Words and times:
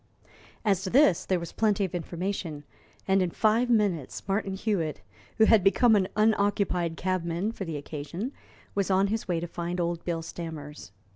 As 0.65 0.81
to 0.81 0.89
this 0.89 1.27
there 1.27 1.39
was 1.39 1.51
plenty 1.51 1.85
of 1.85 1.93
information, 1.93 2.63
and 3.07 3.21
in 3.21 3.29
five 3.29 3.69
minutes 3.69 4.27
Martin 4.27 4.53
Hewitt, 4.55 5.01
who 5.37 5.45
had 5.45 5.63
become 5.63 5.95
an 5.95 6.07
unoccupied 6.15 6.97
cabman 6.97 7.51
for 7.51 7.65
the 7.65 7.77
occasion, 7.77 8.31
was 8.73 8.89
on 8.89 9.07
his 9.09 9.27
way 9.27 9.39
to 9.39 9.45
find 9.45 9.79
old 9.79 10.03
Bill 10.03 10.23
Stammers. 10.23 10.91